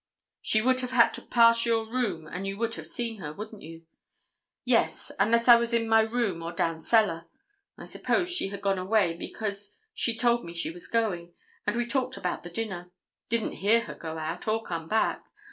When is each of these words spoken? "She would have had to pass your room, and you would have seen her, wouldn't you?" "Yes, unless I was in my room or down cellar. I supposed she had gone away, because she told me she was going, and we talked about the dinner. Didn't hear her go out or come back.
"She 0.41 0.63
would 0.63 0.79
have 0.81 0.89
had 0.89 1.13
to 1.13 1.21
pass 1.21 1.63
your 1.63 1.85
room, 1.87 2.25
and 2.25 2.47
you 2.47 2.57
would 2.57 2.73
have 2.73 2.87
seen 2.87 3.19
her, 3.19 3.31
wouldn't 3.31 3.61
you?" 3.61 3.85
"Yes, 4.65 5.11
unless 5.19 5.47
I 5.47 5.57
was 5.57 5.75
in 5.75 5.87
my 5.87 5.99
room 6.01 6.41
or 6.41 6.51
down 6.51 6.79
cellar. 6.79 7.27
I 7.77 7.85
supposed 7.85 8.33
she 8.33 8.47
had 8.47 8.63
gone 8.63 8.79
away, 8.79 9.15
because 9.15 9.75
she 9.93 10.17
told 10.17 10.43
me 10.43 10.55
she 10.55 10.71
was 10.71 10.87
going, 10.87 11.35
and 11.67 11.75
we 11.75 11.85
talked 11.85 12.17
about 12.17 12.41
the 12.41 12.49
dinner. 12.49 12.89
Didn't 13.29 13.51
hear 13.61 13.81
her 13.81 13.93
go 13.93 14.17
out 14.17 14.47
or 14.47 14.63
come 14.63 14.87
back. 14.87 15.23